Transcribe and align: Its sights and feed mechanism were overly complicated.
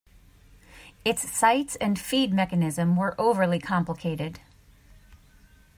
Its 1.05 1.21
sights 1.31 1.75
and 1.75 1.99
feed 1.99 2.33
mechanism 2.33 2.95
were 2.95 3.13
overly 3.21 3.59
complicated. 3.59 4.39